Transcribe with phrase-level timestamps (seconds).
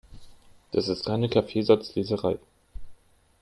[0.71, 2.39] Das ist reine Kaffeesatzleserei.